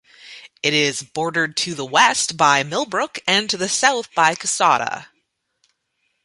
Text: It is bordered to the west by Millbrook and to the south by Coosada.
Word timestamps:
It 0.63 0.73
is 0.73 1.03
bordered 1.03 1.55
to 1.57 1.75
the 1.75 1.85
west 1.85 2.35
by 2.35 2.63
Millbrook 2.63 3.19
and 3.27 3.47
to 3.51 3.55
the 3.55 3.69
south 3.69 4.11
by 4.15 4.33
Coosada. 4.33 5.09